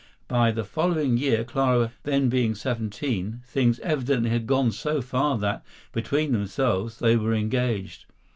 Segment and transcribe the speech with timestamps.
[0.27, 5.63] By the following year, Clara then being seventeen, things evidently had gone so far that,
[5.91, 8.05] between themselves, they were engaged.